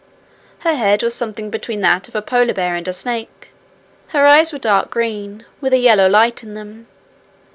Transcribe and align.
Her 0.61 0.73
head 0.73 1.03
was 1.03 1.13
something 1.13 1.51
between 1.51 1.81
that 1.81 2.07
of 2.07 2.15
a 2.15 2.23
polar 2.23 2.55
bear 2.55 2.73
and 2.73 2.87
a 2.87 2.91
snake. 2.91 3.51
Her 4.07 4.25
eyes 4.25 4.51
were 4.51 4.57
dark 4.57 4.89
green, 4.89 5.45
with 5.59 5.73
a 5.73 5.77
yellow 5.77 6.09
light 6.09 6.41
in 6.41 6.55
them. 6.55 6.87